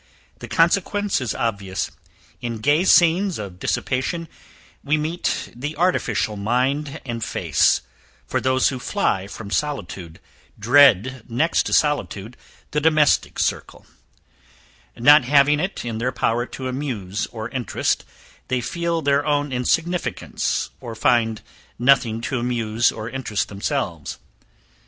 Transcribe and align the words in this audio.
The 0.39 0.47
consequence 0.47 1.21
is 1.21 1.35
obvious; 1.35 1.91
in 2.41 2.57
gay 2.57 2.85
scenes 2.85 3.37
of 3.37 3.59
dissipation 3.59 4.27
we 4.83 4.97
meet 4.97 5.53
the 5.55 5.77
artificial 5.77 6.35
mind 6.35 6.99
and 7.05 7.23
face, 7.23 7.81
for 8.25 8.41
those 8.41 8.69
who 8.69 8.79
fly 8.79 9.27
from 9.27 9.51
solitude 9.51 10.19
dread 10.57 11.25
next 11.29 11.67
to 11.67 11.71
solitude, 11.73 12.35
the 12.71 12.81
domestic 12.81 13.37
circle; 13.37 13.85
not 14.97 15.25
having 15.25 15.59
it 15.59 15.85
in 15.85 15.99
their 15.99 16.11
power 16.11 16.47
to 16.47 16.67
amuse 16.67 17.27
or 17.27 17.49
interest, 17.49 18.03
they 18.47 18.59
feel 18.59 19.03
their 19.03 19.23
own 19.23 19.51
insignificance, 19.53 20.71
or 20.79 20.95
find 20.95 21.43
nothing 21.77 22.21
to 22.21 22.39
amuse 22.39 22.91
or 22.91 23.07
interest 23.07 23.49
themselves. 23.49 24.17